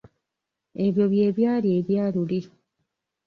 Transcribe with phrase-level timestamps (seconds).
[0.85, 2.39] Ebyo bye byali ebya luli.